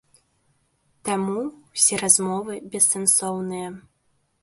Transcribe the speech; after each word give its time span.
Таму 1.09 1.37
ўсе 1.51 2.01
размовы 2.05 2.53
бессэнсоўныя. 2.75 3.67